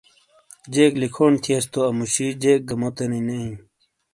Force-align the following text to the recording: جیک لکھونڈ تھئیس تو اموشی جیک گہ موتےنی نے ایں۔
جیک 0.73 0.93
لکھونڈ 1.01 1.35
تھئیس 1.43 1.65
تو 1.73 1.79
اموشی 1.89 2.27
جیک 2.41 2.61
گہ 2.69 2.75
موتےنی 2.79 3.19
نے 3.27 3.35
ایں۔ 3.43 3.53